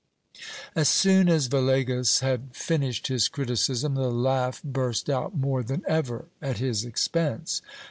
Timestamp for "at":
6.41-6.57